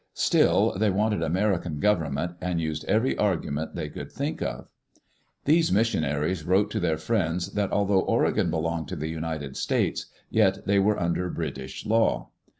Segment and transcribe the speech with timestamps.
[0.15, 4.67] Still, they wanted American government, and used every argument they could think of.
[5.45, 10.65] These missionaries wrote to their friends that although Oregon belonged to the United States, yet
[10.65, 12.29] they were under British law.